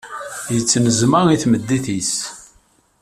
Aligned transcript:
Yettneẓma 0.53 1.21
i 1.33 1.35
tmeddit-is. 1.43 2.13